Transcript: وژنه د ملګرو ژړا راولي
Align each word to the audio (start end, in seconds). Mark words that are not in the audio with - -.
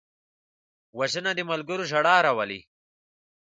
وژنه 0.97 1.31
د 1.35 1.39
ملګرو 1.51 1.83
ژړا 1.91 2.15
راولي 2.25 2.59